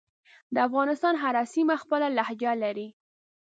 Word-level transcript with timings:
دافغانستان 0.55 1.15
هره 1.23 1.43
سیمه 1.53 1.75
خپله 1.83 2.07
لهجه 2.17 2.51
لری 2.61 2.87